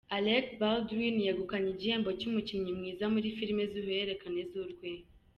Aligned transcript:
Alec 0.17 0.45
Baldwin 0.59 1.15
yegukanye 1.27 1.69
igihembo 1.71 2.09
cy’umukinnyi 2.19 2.71
mwiza 2.77 3.05
muri 3.13 3.27
filime 3.37 3.63
z’uruhererekane 3.71 4.41
z’urwenya. 4.51 5.05